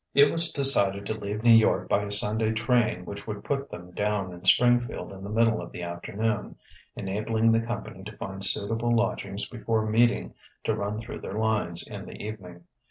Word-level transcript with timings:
It 0.15 0.31
was 0.31 0.51
decided 0.51 1.05
to 1.05 1.13
leave 1.13 1.43
New 1.43 1.53
York 1.53 1.87
by 1.87 2.01
a 2.01 2.09
Sunday 2.09 2.53
train 2.53 3.05
which 3.05 3.27
would 3.27 3.43
put 3.43 3.69
them 3.69 3.91
down 3.91 4.33
in 4.33 4.43
Springfield 4.43 5.13
in 5.13 5.23
the 5.23 5.29
middle 5.29 5.61
of 5.61 5.71
the 5.71 5.83
afternoon, 5.83 6.55
enabling 6.95 7.51
the 7.51 7.61
company 7.61 8.03
to 8.05 8.17
find 8.17 8.43
suitable 8.43 8.89
lodgings 8.89 9.45
before 9.47 9.85
meeting 9.85 10.33
to 10.63 10.73
run 10.73 11.01
through 11.01 11.19
their 11.21 11.37
lines 11.37 11.85
in 11.87 12.07
the 12.07 12.19
evening. 12.19 12.63